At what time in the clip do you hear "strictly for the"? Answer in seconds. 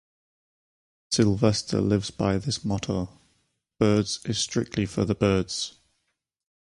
4.39-5.13